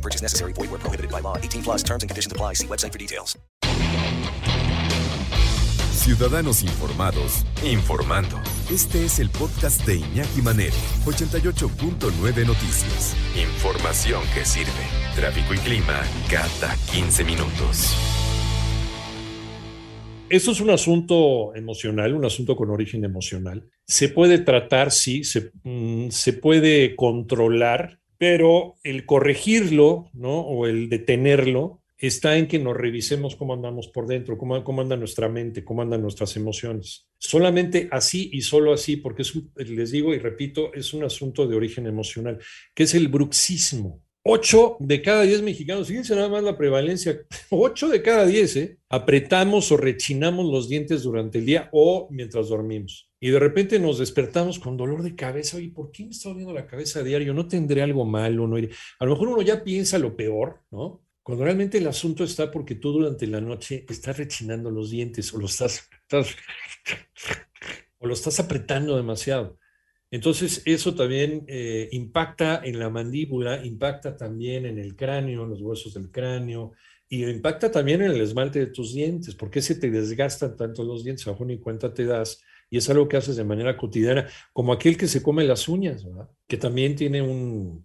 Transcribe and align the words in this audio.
No 0.00 0.02
purchase 0.02 0.22
necessary. 0.22 0.54
Void 0.54 0.70
where 0.70 0.80
prohibited 0.80 1.10
by 1.10 1.20
law. 1.20 1.36
18 1.36 1.62
plus 1.62 1.82
terms 1.82 2.02
and 2.02 2.08
conditions 2.08 2.32
apply. 2.32 2.54
See 2.54 2.66
website 2.66 2.92
for 2.92 2.98
details. 2.98 3.38
Ciudadanos 5.92 6.62
informados, 6.62 7.44
informando. 7.62 8.40
Este 8.70 9.04
es 9.04 9.18
el 9.18 9.28
podcast 9.28 9.86
de 9.86 9.96
Iñaki 9.96 10.40
Manero, 10.42 10.74
88.9 11.04 12.46
Noticias. 12.46 13.14
Información 13.36 14.22
que 14.34 14.46
sirve. 14.46 14.72
Tráfico 15.14 15.52
y 15.52 15.58
clima 15.58 16.00
cada 16.30 16.74
15 16.90 17.24
minutos. 17.24 17.94
Eso 20.30 20.52
es 20.52 20.60
un 20.60 20.70
asunto 20.70 21.54
emocional, 21.54 22.14
un 22.14 22.24
asunto 22.24 22.56
con 22.56 22.70
origen 22.70 23.04
emocional. 23.04 23.68
Se 23.86 24.08
puede 24.08 24.38
tratar, 24.38 24.92
sí, 24.92 25.22
se, 25.22 25.50
mm, 25.64 26.08
se 26.08 26.32
puede 26.32 26.96
controlar, 26.96 28.00
pero 28.20 28.76
el 28.84 29.06
corregirlo, 29.06 30.10
¿no? 30.12 30.40
O 30.40 30.66
el 30.66 30.90
detenerlo 30.90 31.80
está 31.96 32.36
en 32.36 32.48
que 32.48 32.58
nos 32.58 32.76
revisemos 32.76 33.34
cómo 33.34 33.54
andamos 33.54 33.88
por 33.88 34.06
dentro, 34.06 34.36
cómo, 34.36 34.62
cómo 34.62 34.82
anda 34.82 34.94
nuestra 34.94 35.30
mente, 35.30 35.64
cómo 35.64 35.80
andan 35.80 36.02
nuestras 36.02 36.36
emociones. 36.36 37.08
Solamente 37.16 37.88
así 37.90 38.28
y 38.34 38.42
solo 38.42 38.74
así, 38.74 38.98
porque 38.98 39.22
les 39.56 39.90
digo 39.90 40.12
y 40.12 40.18
repito, 40.18 40.70
es 40.74 40.92
un 40.92 41.02
asunto 41.02 41.46
de 41.46 41.56
origen 41.56 41.86
emocional, 41.86 42.38
que 42.74 42.82
es 42.82 42.94
el 42.94 43.08
bruxismo. 43.08 44.02
Ocho 44.22 44.76
de 44.80 45.00
cada 45.00 45.22
diez 45.22 45.40
mexicanos, 45.40 45.88
fíjense 45.88 46.14
nada 46.14 46.28
más 46.28 46.42
la 46.42 46.58
prevalencia, 46.58 47.22
ocho 47.48 47.88
de 47.88 48.02
cada 48.02 48.26
diez, 48.26 48.54
¿eh? 48.56 48.76
apretamos 48.90 49.72
o 49.72 49.78
rechinamos 49.78 50.44
los 50.44 50.68
dientes 50.68 51.04
durante 51.04 51.38
el 51.38 51.46
día 51.46 51.70
o 51.72 52.06
mientras 52.10 52.50
dormimos. 52.50 53.09
Y 53.20 53.30
de 53.30 53.38
repente 53.38 53.78
nos 53.78 53.98
despertamos 53.98 54.58
con 54.58 54.76
dolor 54.76 55.02
de 55.02 55.14
cabeza. 55.14 55.58
Oye, 55.58 55.68
¿por 55.70 55.90
qué 55.92 56.04
me 56.04 56.10
está 56.10 56.30
doliendo 56.30 56.54
la 56.54 56.66
cabeza 56.66 57.00
a 57.00 57.02
diario? 57.02 57.34
¿No 57.34 57.46
tendré 57.46 57.82
algo 57.82 58.04
malo? 58.06 58.46
¿No? 58.48 58.56
A 58.56 59.04
lo 59.04 59.10
mejor 59.12 59.28
uno 59.28 59.42
ya 59.42 59.62
piensa 59.62 59.98
lo 59.98 60.16
peor, 60.16 60.62
¿no? 60.70 61.02
Cuando 61.22 61.44
realmente 61.44 61.78
el 61.78 61.86
asunto 61.86 62.24
está 62.24 62.50
porque 62.50 62.76
tú 62.76 62.92
durante 62.92 63.26
la 63.26 63.40
noche 63.42 63.84
estás 63.88 64.16
rechinando 64.16 64.70
los 64.70 64.90
dientes 64.90 65.32
o 65.34 65.38
lo 65.38 65.46
estás, 65.46 65.86
estás- 66.08 66.34
o 67.98 68.06
lo 68.06 68.14
estás 68.14 68.40
apretando 68.40 68.96
demasiado. 68.96 69.58
Entonces, 70.10 70.62
eso 70.64 70.94
también 70.94 71.44
eh, 71.46 71.88
impacta 71.92 72.62
en 72.64 72.78
la 72.78 72.90
mandíbula, 72.90 73.64
impacta 73.64 74.16
también 74.16 74.66
en 74.66 74.78
el 74.78 74.96
cráneo, 74.96 75.44
en 75.44 75.50
los 75.50 75.60
huesos 75.62 75.94
del 75.94 76.10
cráneo, 76.10 76.72
y 77.08 77.24
impacta 77.24 77.70
también 77.70 78.02
en 78.02 78.10
el 78.12 78.20
esmalte 78.20 78.58
de 78.60 78.66
tus 78.68 78.94
dientes. 78.94 79.34
¿Por 79.36 79.50
qué 79.50 79.62
se 79.62 79.76
te 79.76 79.90
desgastan 79.90 80.56
tanto 80.56 80.82
los 80.82 81.04
dientes? 81.04 81.26
Abajo 81.26 81.44
ni 81.44 81.58
cuenta 81.60 81.92
te 81.94 82.04
das. 82.06 82.42
Y 82.70 82.78
es 82.78 82.88
algo 82.88 83.08
que 83.08 83.16
haces 83.16 83.36
de 83.36 83.44
manera 83.44 83.76
cotidiana, 83.76 84.28
como 84.52 84.72
aquel 84.72 84.96
que 84.96 85.08
se 85.08 85.22
come 85.22 85.44
las 85.44 85.68
uñas, 85.68 86.04
¿verdad? 86.04 86.30
Que 86.46 86.56
también 86.56 86.94
tiene 86.94 87.20
un, 87.20 87.84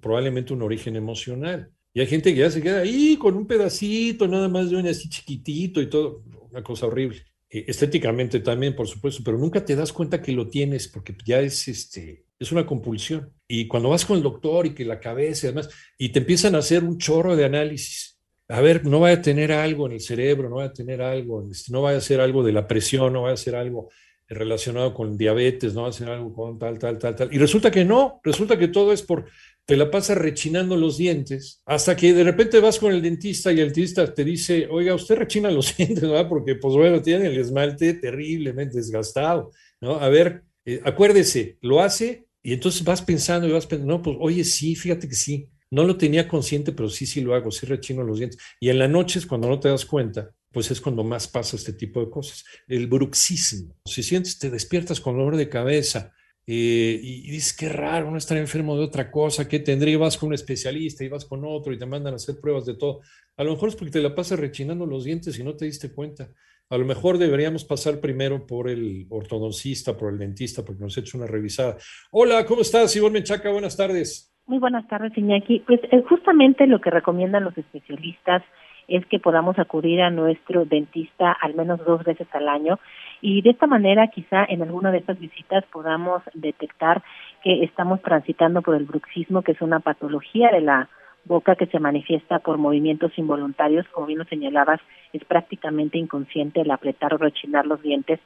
probablemente 0.00 0.52
un 0.52 0.62
origen 0.62 0.96
emocional. 0.96 1.70
Y 1.92 2.00
hay 2.00 2.06
gente 2.06 2.34
que 2.34 2.40
ya 2.40 2.50
se 2.50 2.60
queda 2.60 2.80
ahí 2.80 3.16
con 3.16 3.36
un 3.36 3.46
pedacito 3.46 4.26
nada 4.26 4.48
más 4.48 4.68
de 4.68 4.76
uña 4.76 4.90
así 4.90 5.08
chiquitito 5.08 5.80
y 5.80 5.88
todo, 5.88 6.24
una 6.50 6.62
cosa 6.62 6.86
horrible. 6.86 7.22
Eh, 7.48 7.66
estéticamente 7.68 8.40
también, 8.40 8.74
por 8.74 8.88
supuesto, 8.88 9.22
pero 9.24 9.38
nunca 9.38 9.64
te 9.64 9.76
das 9.76 9.92
cuenta 9.92 10.20
que 10.20 10.32
lo 10.32 10.48
tienes 10.48 10.88
porque 10.88 11.16
ya 11.24 11.40
es, 11.40 11.68
este, 11.68 12.26
es 12.36 12.50
una 12.50 12.66
compulsión. 12.66 13.32
Y 13.46 13.68
cuando 13.68 13.90
vas 13.90 14.04
con 14.04 14.16
el 14.16 14.24
doctor 14.24 14.66
y 14.66 14.74
que 14.74 14.84
la 14.84 14.98
cabeza 14.98 15.46
y 15.46 15.50
demás, 15.50 15.70
y 15.96 16.08
te 16.08 16.18
empiezan 16.18 16.56
a 16.56 16.58
hacer 16.58 16.82
un 16.82 16.98
chorro 16.98 17.36
de 17.36 17.44
análisis. 17.44 18.20
A 18.48 18.60
ver, 18.60 18.84
no 18.84 19.00
vaya 19.00 19.18
a 19.18 19.22
tener 19.22 19.52
algo 19.52 19.86
en 19.86 19.92
el 19.92 20.00
cerebro, 20.00 20.50
no 20.50 20.56
vaya 20.56 20.70
a 20.70 20.74
tener 20.74 21.00
algo, 21.00 21.48
este, 21.48 21.72
no 21.72 21.82
vaya 21.82 21.98
a 21.98 22.02
ser 22.02 22.20
algo 22.20 22.42
de 22.42 22.52
la 22.52 22.66
presión, 22.66 23.12
no 23.12 23.22
vaya 23.22 23.34
a 23.34 23.38
ser 23.38 23.54
algo 23.54 23.88
relacionado 24.28 24.94
con 24.94 25.16
diabetes, 25.16 25.74
no 25.74 25.90
ser 25.92 26.08
algo 26.08 26.32
con 26.32 26.58
tal, 26.58 26.78
tal, 26.78 26.98
tal, 26.98 27.14
tal. 27.14 27.34
Y 27.34 27.38
resulta 27.38 27.70
que 27.70 27.84
no, 27.84 28.20
resulta 28.22 28.58
que 28.58 28.68
todo 28.68 28.92
es 28.92 29.02
por, 29.02 29.26
te 29.66 29.76
la 29.76 29.90
pasas 29.90 30.18
rechinando 30.18 30.76
los 30.76 30.96
dientes, 30.98 31.62
hasta 31.66 31.96
que 31.96 32.12
de 32.12 32.24
repente 32.24 32.60
vas 32.60 32.78
con 32.78 32.92
el 32.92 33.02
dentista 33.02 33.52
y 33.52 33.60
el 33.60 33.66
dentista 33.66 34.12
te 34.12 34.24
dice, 34.24 34.68
oiga, 34.70 34.94
usted 34.94 35.16
rechina 35.16 35.50
los 35.50 35.76
dientes, 35.76 36.02
¿verdad? 36.02 36.28
Porque, 36.28 36.54
pues 36.56 36.74
bueno, 36.74 37.00
tiene 37.02 37.26
el 37.26 37.38
esmalte 37.38 37.94
terriblemente 37.94 38.76
desgastado, 38.76 39.50
¿no? 39.80 39.96
A 39.96 40.08
ver, 40.08 40.42
eh, 40.64 40.80
acuérdese, 40.84 41.58
lo 41.60 41.80
hace 41.80 42.26
y 42.42 42.52
entonces 42.52 42.84
vas 42.84 43.02
pensando 43.02 43.48
y 43.48 43.52
vas 43.52 43.66
pensando, 43.66 43.94
no, 43.94 44.02
pues 44.02 44.16
oye, 44.20 44.44
sí, 44.44 44.74
fíjate 44.74 45.08
que 45.08 45.14
sí. 45.14 45.48
No 45.70 45.84
lo 45.84 45.96
tenía 45.96 46.28
consciente, 46.28 46.70
pero 46.72 46.88
sí, 46.88 47.04
sí 47.04 47.20
lo 47.20 47.34
hago, 47.34 47.50
sí 47.50 47.66
rechino 47.66 48.04
los 48.04 48.18
dientes. 48.18 48.38
Y 48.60 48.68
en 48.68 48.78
la 48.78 48.86
noche 48.86 49.18
es 49.18 49.26
cuando 49.26 49.48
no 49.48 49.58
te 49.58 49.68
das 49.68 49.84
cuenta, 49.84 50.30
pues 50.54 50.70
es 50.70 50.80
cuando 50.80 51.02
más 51.02 51.28
pasa 51.28 51.56
este 51.56 51.72
tipo 51.72 52.00
de 52.00 52.08
cosas. 52.08 52.44
El 52.68 52.86
bruxismo. 52.86 53.74
Si 53.84 54.02
sientes, 54.02 54.38
te 54.38 54.48
despiertas 54.48 55.00
con 55.00 55.16
dolor 55.16 55.36
de 55.36 55.48
cabeza 55.48 56.12
eh, 56.46 57.00
y, 57.02 57.30
dices, 57.30 57.56
qué 57.56 57.68
raro, 57.68 58.10
no 58.10 58.16
estar 58.16 58.38
enfermo 58.38 58.76
de 58.76 58.84
otra 58.84 59.10
cosa, 59.10 59.48
¿qué 59.48 59.58
tendría? 59.58 59.98
Vas 59.98 60.16
con 60.16 60.28
un 60.28 60.34
especialista 60.34 61.02
y 61.04 61.08
vas 61.08 61.24
con 61.24 61.44
otro 61.44 61.72
y 61.72 61.78
te 61.78 61.86
mandan 61.86 62.12
a 62.12 62.16
hacer 62.16 62.36
pruebas 62.40 62.64
de 62.64 62.76
todo. 62.76 63.00
A 63.36 63.44
lo 63.44 63.52
mejor 63.52 63.70
es 63.70 63.76
porque 63.76 63.90
te 63.90 64.02
la 64.02 64.14
pasas 64.14 64.38
rechinando 64.38 64.86
los 64.86 65.04
dientes 65.04 65.38
y 65.38 65.42
no 65.42 65.56
te 65.56 65.64
diste 65.64 65.92
cuenta. 65.92 66.28
A 66.70 66.78
lo 66.78 66.84
mejor 66.84 67.18
deberíamos 67.18 67.64
pasar 67.64 68.00
primero 68.00 68.46
por 68.46 68.70
el 68.70 69.06
ortodoncista, 69.10 69.96
por 69.96 70.12
el 70.12 70.18
dentista, 70.18 70.64
porque 70.64 70.82
nos 70.82 70.96
ha 70.96 71.00
hecho 71.00 71.18
una 71.18 71.26
revisada. 71.26 71.76
Hola, 72.10 72.46
¿cómo 72.46 72.62
estás? 72.62 72.94
Ivonne 72.96 73.14
Menchaca, 73.14 73.50
buenas 73.50 73.76
tardes. 73.76 74.34
Muy 74.46 74.58
buenas 74.58 74.86
tardes, 74.88 75.16
Iñaki. 75.16 75.60
Pues 75.66 75.80
eh, 75.90 76.02
justamente 76.08 76.66
lo 76.66 76.80
que 76.80 76.90
recomiendan 76.90 77.44
los 77.44 77.56
especialistas 77.56 78.42
es 78.88 79.04
que 79.06 79.18
podamos 79.18 79.58
acudir 79.58 80.02
a 80.02 80.10
nuestro 80.10 80.64
dentista 80.64 81.32
al 81.32 81.54
menos 81.54 81.84
dos 81.84 82.04
veces 82.04 82.26
al 82.32 82.48
año 82.48 82.78
y 83.20 83.42
de 83.42 83.50
esta 83.50 83.66
manera 83.66 84.08
quizá 84.08 84.44
en 84.44 84.62
alguna 84.62 84.90
de 84.90 84.98
estas 84.98 85.18
visitas 85.18 85.64
podamos 85.72 86.22
detectar 86.34 87.02
que 87.42 87.64
estamos 87.64 88.02
transitando 88.02 88.62
por 88.62 88.74
el 88.74 88.84
bruxismo, 88.84 89.42
que 89.42 89.52
es 89.52 89.60
una 89.60 89.80
patología 89.80 90.50
de 90.50 90.60
la 90.60 90.88
boca 91.24 91.56
que 91.56 91.66
se 91.66 91.80
manifiesta 91.80 92.38
por 92.40 92.58
movimientos 92.58 93.16
involuntarios, 93.16 93.86
como 93.88 94.06
bien 94.06 94.18
lo 94.18 94.24
señalabas, 94.26 94.80
es 95.12 95.24
prácticamente 95.24 95.98
inconsciente 95.98 96.60
el 96.60 96.70
apretar 96.70 97.14
o 97.14 97.18
rechinar 97.18 97.66
los 97.66 97.80
dientes 97.82 98.20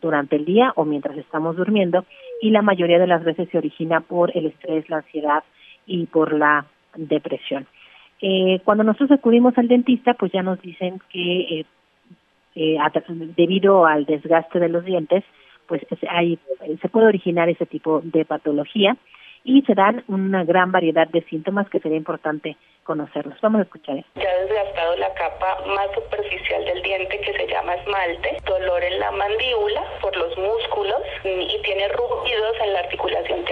durante 0.00 0.36
el 0.36 0.44
día 0.44 0.72
o 0.76 0.84
mientras 0.84 1.16
estamos 1.16 1.56
durmiendo 1.56 2.04
y 2.40 2.50
la 2.50 2.62
mayoría 2.62 2.98
de 2.98 3.06
las 3.06 3.24
veces 3.24 3.48
se 3.50 3.58
origina 3.58 4.00
por 4.00 4.36
el 4.36 4.46
estrés, 4.46 4.88
la 4.88 4.98
ansiedad 4.98 5.44
y 5.86 6.06
por 6.06 6.32
la 6.32 6.66
depresión. 6.96 7.66
Eh, 8.24 8.60
cuando 8.64 8.84
nosotros 8.84 9.10
acudimos 9.10 9.58
al 9.58 9.66
dentista, 9.68 10.14
pues 10.14 10.30
ya 10.32 10.42
nos 10.42 10.60
dicen 10.62 11.00
que 11.10 11.60
eh, 11.60 11.64
eh, 12.54 12.78
debido 13.36 13.84
al 13.84 14.04
desgaste 14.06 14.60
de 14.60 14.68
los 14.68 14.84
dientes, 14.84 15.24
pues 15.66 15.82
es- 15.90 15.98
hay, 16.08 16.38
se 16.80 16.88
puede 16.88 17.06
originar 17.08 17.48
ese 17.48 17.66
tipo 17.66 18.00
de 18.04 18.24
patología 18.24 18.96
y 19.44 19.62
se 19.62 19.74
dan 19.74 20.04
una 20.06 20.44
gran 20.44 20.70
variedad 20.70 21.08
de 21.08 21.22
síntomas 21.22 21.68
que 21.68 21.80
sería 21.80 21.96
importante 21.98 22.56
conocerlos. 22.84 23.40
Vamos 23.40 23.60
a 23.60 23.64
escuchar 23.64 23.96
esto. 23.98 24.10
Ya 24.20 24.28
ha 24.30 24.42
desgastado 24.42 24.96
la 24.96 25.12
capa 25.14 25.58
más 25.66 25.86
superficial 25.94 26.64
del 26.64 26.82
diente 26.82 27.20
que 27.20 27.32
se 27.32 27.46
llama 27.48 27.74
esmalte, 27.74 28.36
dolor 28.46 28.82
en 28.84 29.00
la 29.00 29.10
mandíbula 29.10 29.82
por 30.00 30.16
los 30.16 30.36
músculos 30.38 31.00
y 31.24 31.60
tiene 31.62 31.88
rugidos 31.88 32.54
en 32.64 32.72
la 32.72 32.80
articulación 32.80 33.44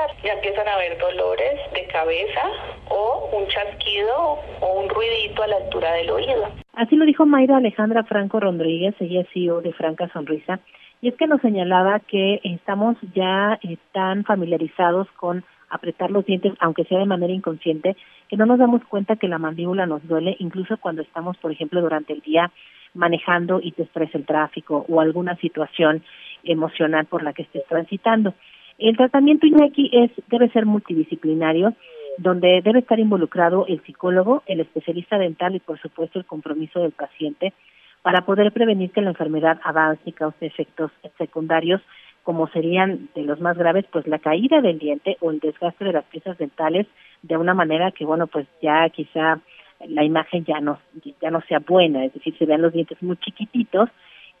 temporomandibular. 0.00 0.24
Ya 0.24 0.32
empiezan 0.34 0.68
a 0.68 0.74
haber 0.74 0.98
dolores 0.98 1.60
de 1.74 1.86
cabeza 1.86 2.42
o 2.88 3.30
un 3.32 3.46
chasquido 3.48 4.38
o 4.60 4.80
un 4.80 4.88
ruidito 4.88 5.42
a 5.42 5.46
la 5.46 5.56
altura 5.56 5.92
del 5.92 6.10
oído. 6.10 6.48
Así 6.74 6.96
lo 6.96 7.04
dijo 7.04 7.26
Mayra 7.26 7.58
Alejandra 7.58 8.04
Franco 8.04 8.40
Rodríguez, 8.40 8.94
ella 9.00 9.22
es 9.22 9.28
CEO 9.32 9.60
de 9.60 9.72
Franca 9.72 10.08
Sonrisa, 10.12 10.60
y 11.02 11.08
es 11.08 11.16
que 11.16 11.26
nos 11.26 11.40
señalaba 11.40 12.00
que 12.00 12.40
estamos 12.44 12.96
ya 13.14 13.58
eh, 13.62 13.76
tan 13.92 14.24
familiarizados 14.24 15.08
con 15.16 15.44
apretar 15.68 16.10
los 16.10 16.26
dientes, 16.26 16.52
aunque 16.58 16.84
sea 16.84 16.98
de 16.98 17.06
manera 17.06 17.32
inconsciente, 17.32 17.96
que 18.28 18.36
no 18.36 18.44
nos 18.44 18.58
damos 18.58 18.84
cuenta 18.84 19.16
que 19.16 19.28
la 19.28 19.38
mandíbula 19.38 19.86
nos 19.86 20.06
duele, 20.06 20.36
incluso 20.38 20.76
cuando 20.78 21.02
estamos, 21.02 21.36
por 21.38 21.52
ejemplo, 21.52 21.80
durante 21.80 22.12
el 22.12 22.20
día 22.20 22.50
manejando 22.92 23.60
y 23.62 23.72
te 23.72 23.84
estresa 23.84 24.18
el 24.18 24.26
tráfico 24.26 24.84
o 24.88 25.00
alguna 25.00 25.36
situación 25.36 26.02
emocional 26.42 27.06
por 27.06 27.22
la 27.22 27.32
que 27.32 27.42
estés 27.42 27.64
transitando. 27.66 28.34
El 28.80 28.96
tratamiento 28.96 29.46
Iñaki 29.46 29.90
es 29.92 30.10
debe 30.28 30.48
ser 30.48 30.64
multidisciplinario, 30.64 31.74
donde 32.16 32.62
debe 32.64 32.78
estar 32.78 32.98
involucrado 32.98 33.66
el 33.68 33.82
psicólogo, 33.82 34.42
el 34.46 34.60
especialista 34.60 35.18
dental 35.18 35.54
y, 35.54 35.60
por 35.60 35.78
supuesto, 35.78 36.18
el 36.18 36.24
compromiso 36.24 36.80
del 36.80 36.92
paciente 36.92 37.52
para 38.00 38.24
poder 38.24 38.50
prevenir 38.52 38.90
que 38.90 39.02
la 39.02 39.10
enfermedad 39.10 39.60
avance 39.64 40.02
y 40.06 40.12
cause 40.12 40.46
efectos 40.46 40.90
secundarios, 41.18 41.82
como 42.22 42.48
serían 42.48 43.10
de 43.14 43.24
los 43.24 43.38
más 43.38 43.58
graves, 43.58 43.84
pues 43.92 44.06
la 44.06 44.18
caída 44.18 44.62
del 44.62 44.78
diente 44.78 45.18
o 45.20 45.30
el 45.30 45.40
desgaste 45.40 45.84
de 45.84 45.92
las 45.92 46.04
piezas 46.06 46.38
dentales 46.38 46.86
de 47.22 47.36
una 47.36 47.52
manera 47.52 47.90
que, 47.90 48.06
bueno, 48.06 48.28
pues 48.28 48.46
ya 48.62 48.88
quizá 48.88 49.40
la 49.86 50.04
imagen 50.04 50.46
ya 50.46 50.60
no, 50.60 50.78
ya 51.20 51.30
no 51.30 51.42
sea 51.42 51.58
buena, 51.58 52.06
es 52.06 52.14
decir, 52.14 52.34
se 52.38 52.46
vean 52.46 52.62
los 52.62 52.72
dientes 52.72 53.02
muy 53.02 53.18
chiquititos 53.18 53.90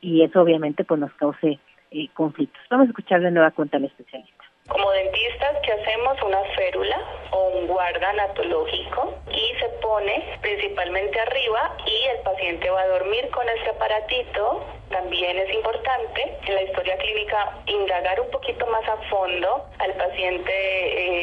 y 0.00 0.22
eso 0.22 0.40
obviamente 0.40 0.84
pues 0.84 0.98
nos 0.98 1.12
cause 1.14 1.58
eh, 1.90 2.08
conflictos. 2.14 2.62
Vamos 2.70 2.86
a 2.86 2.90
escuchar 2.90 3.20
de 3.20 3.30
nueva 3.30 3.50
cuenta 3.50 3.76
al 3.76 3.84
especialista. 3.84 4.44
Como 4.68 4.88
dentistas, 4.92 5.56
que 5.64 5.72
hacemos 5.72 6.22
una 6.22 6.44
férula 6.54 6.96
o 7.32 7.48
un 7.58 7.66
guarda 7.66 8.10
anatológico 8.10 9.14
y 9.32 9.58
se 9.58 9.68
pone 9.82 10.38
principalmente 10.40 11.18
arriba 11.18 11.76
y 11.86 12.06
el 12.16 12.22
paciente 12.22 12.70
va 12.70 12.80
a 12.82 12.86
dormir 12.86 13.28
con 13.30 13.48
este 13.48 13.70
aparatito. 13.70 14.64
También 14.90 15.38
es 15.38 15.52
importante 15.54 16.38
en 16.46 16.54
la 16.54 16.62
historia 16.62 16.96
clínica 16.98 17.58
indagar 17.66 18.20
un 18.20 18.30
poquito 18.30 18.64
más 18.68 18.86
a 18.88 18.96
fondo 19.08 19.66
al 19.78 19.92
paciente 19.94 20.52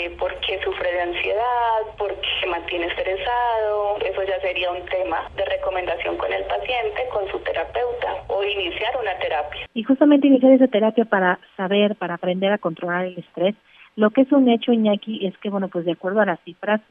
eh, 0.05 0.09
por 0.17 0.33
qué 0.41 0.61
sufre 0.63 0.76
de 0.97 1.03
ansiedad, 1.03 1.79
por 1.97 2.13
qué 2.15 2.27
se 2.41 2.47
mantiene 2.47 2.87
estresado. 2.87 3.97
Eso 4.03 4.23
ya 4.23 4.39
sería 4.41 4.71
un 4.71 4.83
tema 4.85 5.29
de 5.35 5.45
recomendación 5.45 6.17
con 6.17 6.33
el 6.33 6.43
paciente, 6.45 7.07
con 7.13 7.29
su 7.29 7.39
terapeuta 7.39 8.23
o 8.27 8.43
iniciar 8.43 8.97
una 8.99 9.17
terapia. 9.19 9.67
Y 9.73 9.83
justamente 9.83 10.27
iniciar 10.27 10.53
esa 10.53 10.67
terapia 10.67 11.05
para 11.05 11.39
saber, 11.55 11.95
para 11.95 12.15
aprender 12.15 12.51
a 12.51 12.57
controlar 12.57 13.05
el 13.05 13.17
estrés 13.17 13.55
lo 13.97 14.11
que 14.11 14.21
es 14.21 14.31
un 14.31 14.47
hecho, 14.47 14.71
Iñaki, 14.71 15.25
es 15.25 15.35
que, 15.39 15.49
bueno, 15.49 15.69
pues 15.69 15.83
de 15.83 15.93
acuerdo 15.93 16.21
a 16.21 16.25
las 16.25 16.39
cifras, 16.41 16.81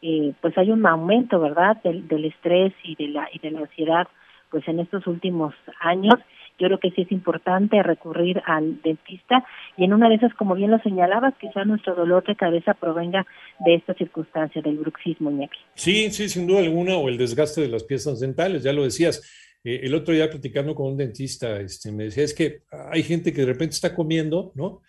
eh, 0.00 0.32
pues 0.40 0.56
hay 0.56 0.70
un 0.70 0.86
aumento, 0.86 1.40
¿verdad?, 1.40 1.76
del, 1.82 2.06
del 2.06 2.24
estrés 2.26 2.72
y 2.84 2.94
de, 2.94 3.08
la, 3.08 3.28
y 3.32 3.40
de 3.40 3.50
la 3.50 3.60
ansiedad, 3.60 4.06
pues 4.48 4.66
en 4.68 4.78
estos 4.78 5.08
últimos 5.08 5.54
años. 5.80 6.14
Yo 6.58 6.68
creo 6.68 6.78
que 6.78 6.90
sí 6.90 7.02
es 7.02 7.12
importante 7.12 7.82
recurrir 7.82 8.42
al 8.46 8.80
dentista 8.82 9.44
y 9.76 9.84
en 9.84 9.94
una 9.94 10.08
de 10.08 10.16
esas, 10.16 10.34
como 10.34 10.54
bien 10.54 10.70
lo 10.70 10.78
señalabas, 10.80 11.34
quizá 11.40 11.64
nuestro 11.64 11.94
dolor 11.94 12.24
de 12.24 12.36
cabeza 12.36 12.74
provenga 12.74 13.26
de 13.60 13.74
esta 13.74 13.94
circunstancia 13.94 14.62
del 14.62 14.78
bruxismo, 14.78 15.30
Iñaki. 15.30 15.58
Sí, 15.74 16.10
sí, 16.10 16.28
sin 16.28 16.46
duda 16.46 16.60
alguna, 16.60 16.96
o 16.96 17.08
el 17.08 17.18
desgaste 17.18 17.60
de 17.62 17.68
las 17.68 17.84
piezas 17.84 18.20
dentales, 18.20 18.62
ya 18.62 18.72
lo 18.72 18.84
decías. 18.84 19.22
Eh, 19.64 19.80
el 19.84 19.94
otro 19.94 20.14
día 20.14 20.30
platicando 20.30 20.74
con 20.74 20.92
un 20.92 20.96
dentista, 20.96 21.60
este, 21.60 21.90
me 21.92 22.04
decía, 22.04 22.24
es 22.24 22.34
que 22.34 22.62
hay 22.90 23.02
gente 23.02 23.32
que 23.32 23.40
de 23.40 23.46
repente 23.46 23.74
está 23.74 23.94
comiendo, 23.94 24.52
¿no? 24.54 24.82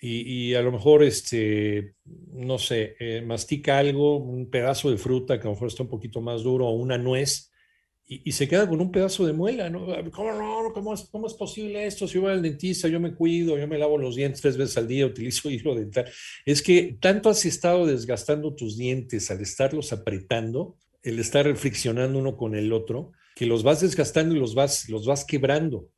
y, 0.00 0.54
a 0.54 0.62
lo 0.62 0.72
mejor, 0.72 1.02
este, 1.02 1.94
no 2.32 2.58
sé, 2.58 2.96
eh, 3.00 3.22
mastica 3.22 3.78
algo, 3.78 4.18
un 4.18 4.50
pedazo 4.50 4.90
de 4.90 4.98
fruta 4.98 5.38
que 5.38 5.42
a 5.42 5.50
lo 5.50 5.52
mejor 5.52 5.68
está 5.68 5.82
un 5.82 5.88
poquito 5.88 6.20
más 6.20 6.42
duro 6.42 6.66
o 6.66 6.72
una 6.72 6.98
nuez 6.98 7.50
y, 8.08 8.30
se 8.32 8.46
queda 8.46 8.68
con 8.68 8.80
un 8.80 8.92
pedazo 8.92 9.26
de 9.26 9.32
muela, 9.32 9.68
¿no? 9.68 9.86
¿Cómo 10.12 10.32
no? 10.32 10.72
¿Cómo 10.72 10.94
es, 10.94 11.08
¿Cómo 11.10 11.26
es 11.26 11.34
posible 11.34 11.86
esto? 11.86 12.06
Si 12.06 12.18
voy 12.18 12.30
al 12.30 12.42
dentista, 12.42 12.86
yo 12.86 13.00
me 13.00 13.14
cuido, 13.14 13.58
yo 13.58 13.66
me 13.66 13.78
lavo 13.78 13.98
los 13.98 14.14
dientes 14.14 14.40
tres 14.40 14.56
veces 14.56 14.78
al 14.78 14.86
día, 14.86 15.06
utilizo 15.06 15.50
hilo 15.50 15.74
dental. 15.74 16.08
Es 16.44 16.62
que 16.62 16.96
tanto 17.00 17.30
has 17.30 17.44
estado 17.44 17.84
desgastando 17.84 18.54
tus 18.54 18.76
dientes 18.76 19.30
al 19.32 19.40
estarlos 19.40 19.92
apretando, 19.92 20.76
el 21.02 21.18
estar 21.18 21.54
friccionando 21.56 22.18
uno 22.18 22.36
con 22.36 22.54
el 22.54 22.72
otro, 22.72 23.12
que 23.34 23.46
los 23.46 23.64
vas 23.64 23.80
desgastando 23.80 24.36
y 24.36 24.38
los 24.38 24.54
vas, 24.54 24.88
los 24.88 25.04
vas 25.04 25.24
quebrando 25.24 25.90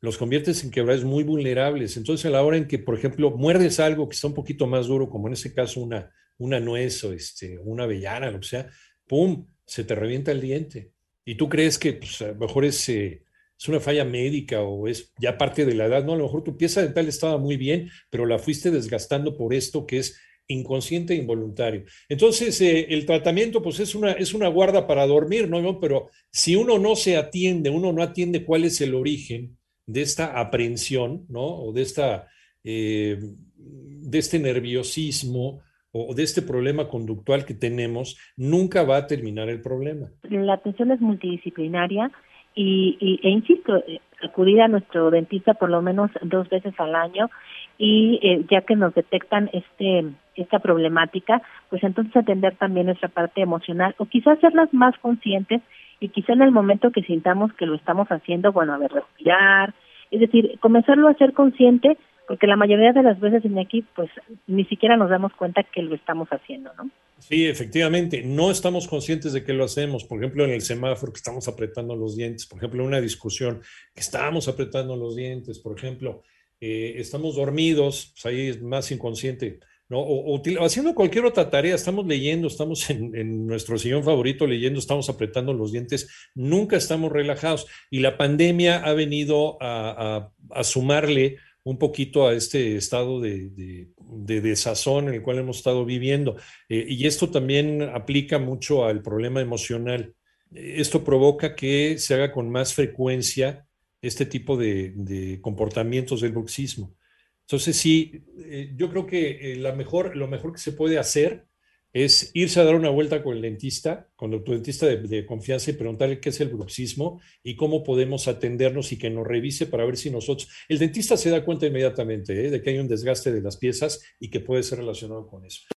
los 0.00 0.16
conviertes 0.16 0.64
en 0.64 0.70
quebrados 0.70 1.04
muy 1.04 1.24
vulnerables. 1.24 1.96
Entonces, 1.96 2.24
a 2.26 2.30
la 2.30 2.42
hora 2.42 2.56
en 2.56 2.66
que, 2.66 2.78
por 2.78 2.96
ejemplo, 2.96 3.30
muerdes 3.32 3.80
algo 3.80 4.08
que 4.08 4.14
está 4.14 4.28
un 4.28 4.34
poquito 4.34 4.66
más 4.66 4.86
duro, 4.86 5.10
como 5.10 5.26
en 5.26 5.34
ese 5.34 5.52
caso 5.52 5.80
una, 5.80 6.10
una 6.38 6.58
nuez 6.58 7.04
o 7.04 7.12
este, 7.12 7.58
una 7.58 7.84
avellana, 7.84 8.30
lo 8.30 8.40
que 8.40 8.48
sea, 8.48 8.70
¡pum! 9.06 9.46
Se 9.66 9.84
te 9.84 9.94
revienta 9.94 10.32
el 10.32 10.40
diente. 10.40 10.92
Y 11.30 11.36
tú 11.36 11.48
crees 11.48 11.78
que 11.78 11.92
pues, 11.92 12.20
a 12.22 12.32
lo 12.32 12.34
mejor 12.34 12.64
es, 12.64 12.88
eh, 12.88 13.22
es 13.56 13.68
una 13.68 13.78
falla 13.78 14.04
médica 14.04 14.62
o 14.62 14.88
es 14.88 15.12
ya 15.16 15.38
parte 15.38 15.64
de 15.64 15.76
la 15.76 15.86
edad. 15.86 16.04
No, 16.04 16.14
a 16.14 16.16
lo 16.16 16.24
mejor 16.24 16.42
tu 16.42 16.56
pieza 16.56 16.82
dental 16.82 17.06
estaba 17.06 17.38
muy 17.38 17.56
bien, 17.56 17.88
pero 18.10 18.26
la 18.26 18.40
fuiste 18.40 18.72
desgastando 18.72 19.36
por 19.36 19.54
esto 19.54 19.86
que 19.86 19.98
es 19.98 20.18
inconsciente 20.48 21.14
e 21.14 21.18
involuntario. 21.18 21.84
Entonces, 22.08 22.60
eh, 22.60 22.88
el 22.90 23.06
tratamiento, 23.06 23.62
pues 23.62 23.78
es 23.78 23.94
una, 23.94 24.10
es 24.10 24.34
una 24.34 24.48
guarda 24.48 24.88
para 24.88 25.06
dormir, 25.06 25.48
¿no? 25.48 25.78
Pero 25.78 26.10
si 26.32 26.56
uno 26.56 26.80
no 26.80 26.96
se 26.96 27.16
atiende, 27.16 27.70
uno 27.70 27.92
no 27.92 28.02
atiende 28.02 28.44
cuál 28.44 28.64
es 28.64 28.80
el 28.80 28.96
origen, 28.96 29.56
de 29.86 30.02
esta 30.02 30.36
aprehensión, 30.40 31.26
¿no? 31.28 31.46
O 31.46 31.72
de, 31.72 31.82
esta, 31.82 32.26
eh, 32.64 33.20
de 33.56 34.18
este 34.18 34.40
nerviosismo 34.40 35.60
o 35.92 36.14
de 36.14 36.22
este 36.22 36.42
problema 36.42 36.88
conductual 36.88 37.44
que 37.44 37.54
tenemos, 37.54 38.18
nunca 38.36 38.84
va 38.84 38.96
a 38.98 39.06
terminar 39.06 39.48
el 39.48 39.60
problema. 39.60 40.08
La 40.28 40.54
atención 40.54 40.90
es 40.90 41.00
multidisciplinaria 41.00 42.10
y, 42.54 43.20
e 43.22 43.28
insisto, 43.28 43.76
eh, 43.76 44.00
acudir 44.22 44.60
a 44.60 44.68
nuestro 44.68 45.10
dentista 45.10 45.54
por 45.54 45.70
lo 45.70 45.82
menos 45.82 46.10
dos 46.22 46.48
veces 46.48 46.74
al 46.78 46.94
año 46.94 47.30
y 47.78 48.18
eh, 48.22 48.44
ya 48.50 48.62
que 48.62 48.76
nos 48.76 48.94
detectan 48.94 49.50
este 49.52 50.04
esta 50.36 50.58
problemática, 50.58 51.42
pues 51.68 51.82
entonces 51.82 52.16
atender 52.16 52.56
también 52.56 52.86
nuestra 52.86 53.08
parte 53.08 53.42
emocional 53.42 53.94
o 53.98 54.06
quizás 54.06 54.38
hacerlas 54.38 54.72
más 54.72 54.96
conscientes 54.98 55.60
y 56.00 56.08
quizá 56.08 56.32
en 56.32 56.42
el 56.42 56.50
momento 56.50 56.92
que 56.92 57.02
sintamos 57.02 57.52
que 57.54 57.66
lo 57.66 57.74
estamos 57.74 58.08
haciendo, 58.08 58.52
bueno, 58.52 58.72
a 58.72 58.78
ver, 58.78 58.90
respirar, 58.90 59.74
es 60.10 60.20
decir, 60.20 60.58
comenzarlo 60.60 61.08
a 61.08 61.14
ser 61.14 61.34
consciente, 61.34 61.98
porque 62.30 62.46
la 62.46 62.54
mayoría 62.54 62.92
de 62.92 63.02
las 63.02 63.18
veces 63.18 63.44
en 63.44 63.58
aquí, 63.58 63.84
pues 63.96 64.08
ni 64.46 64.64
siquiera 64.66 64.96
nos 64.96 65.10
damos 65.10 65.32
cuenta 65.32 65.64
que 65.64 65.82
lo 65.82 65.96
estamos 65.96 66.28
haciendo, 66.28 66.70
¿no? 66.74 66.88
Sí, 67.18 67.48
efectivamente, 67.48 68.22
no 68.22 68.52
estamos 68.52 68.86
conscientes 68.86 69.32
de 69.32 69.42
que 69.42 69.52
lo 69.52 69.64
hacemos. 69.64 70.04
Por 70.04 70.18
ejemplo, 70.18 70.44
en 70.44 70.52
el 70.52 70.60
semáforo 70.60 71.12
que 71.12 71.18
estamos 71.18 71.48
apretando 71.48 71.96
los 71.96 72.16
dientes, 72.16 72.46
por 72.46 72.58
ejemplo, 72.58 72.82
en 72.82 72.86
una 72.86 73.00
discusión 73.00 73.62
que 73.92 74.00
estamos 74.00 74.46
apretando 74.46 74.94
los 74.94 75.16
dientes, 75.16 75.58
por 75.58 75.76
ejemplo, 75.76 76.22
eh, 76.60 76.94
estamos 76.98 77.34
dormidos, 77.34 78.12
pues 78.14 78.26
ahí 78.26 78.46
es 78.46 78.62
más 78.62 78.92
inconsciente 78.92 79.58
¿no? 79.90 79.98
O, 79.98 80.40
haciendo 80.64 80.94
cualquier 80.94 81.24
otra 81.26 81.50
tarea, 81.50 81.74
estamos 81.74 82.06
leyendo, 82.06 82.46
estamos 82.46 82.88
en, 82.90 83.46
nuestro 83.46 83.76
sillón 83.76 84.04
favorito 84.04 84.46
leyendo, 84.46 84.78
estamos 84.78 85.10
apretando 85.10 85.52
los 85.52 85.72
dientes, 85.72 86.08
nunca 86.34 86.76
estamos 86.76 87.10
relajados. 87.12 87.66
Y 87.90 87.98
la 87.98 88.16
pandemia 88.16 88.78
ha 88.78 88.94
venido 88.94 89.58
a, 89.60 90.30
sumarle 90.62 91.38
un 91.62 91.78
poquito 91.78 92.26
a 92.26 92.34
este 92.34 92.76
estado 92.76 93.20
de, 93.20 93.90
desazón 93.96 95.08
en 95.08 95.14
el 95.14 95.22
cual 95.22 95.38
hemos 95.38 95.58
estado 95.58 95.84
viviendo. 95.84 96.36
Eh, 96.68 96.86
y 96.88 97.06
esto 97.06 97.30
también 97.30 97.82
aplica 97.82 98.38
mucho 98.38 98.84
al 98.84 99.02
problema 99.02 99.40
emocional. 99.40 100.14
Esto 100.52 101.04
provoca 101.04 101.54
que 101.54 101.98
se 101.98 102.14
haga 102.14 102.32
con 102.32 102.50
más 102.50 102.74
frecuencia 102.74 103.66
este 104.02 104.26
tipo 104.26 104.56
de, 104.56 105.38
comportamientos 105.42 106.22
del 106.22 106.32
bruxismo. 106.32 106.96
Entonces, 107.42 107.76
sí, 107.76 108.22
eh, 108.44 108.72
yo 108.76 108.90
creo 108.90 109.06
que 109.06 109.52
eh, 109.52 109.56
la 109.56 109.72
mejor, 109.72 110.16
lo 110.16 110.28
mejor 110.28 110.52
que 110.52 110.60
se 110.60 110.72
puede 110.72 110.98
hacer 110.98 111.46
es 111.92 112.30
irse 112.34 112.60
a 112.60 112.64
dar 112.64 112.74
una 112.74 112.90
vuelta 112.90 113.22
con 113.22 113.36
el 113.36 113.42
dentista, 113.42 114.08
con 114.16 114.44
tu 114.44 114.52
dentista 114.52 114.86
de, 114.86 115.26
confianza 115.26 115.70
y 115.70 115.74
preguntarle 115.74 116.20
qué 116.20 116.28
es 116.28 116.40
el 116.40 116.48
bruxismo 116.48 117.20
y 117.42 117.56
cómo 117.56 117.82
podemos 117.82 118.28
atendernos 118.28 118.92
y 118.92 118.98
que 118.98 119.10
nos 119.10 119.26
revise 119.26 119.66
para 119.66 119.84
ver 119.84 119.96
si 119.96 120.10
nosotros... 120.10 120.48
El 120.68 120.78
dentista 120.78 121.16
se 121.16 121.30
da 121.30 121.44
cuenta 121.44 121.66
inmediatamente 121.66 122.46
¿eh? 122.46 122.50
de 122.50 122.62
que 122.62 122.70
hay 122.70 122.78
un 122.78 122.88
desgaste 122.88 123.32
de 123.32 123.40
las 123.42 123.56
piezas 123.56 124.00
y 124.20 124.30
que 124.30 124.40
puede 124.40 124.62
ser 124.62 124.78
relacionado 124.78 125.26
con 125.26 125.44
eso. 125.44 125.62